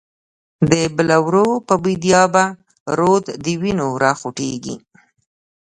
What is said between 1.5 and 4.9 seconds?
په بیدیا به، رود دوینو راخوټیږی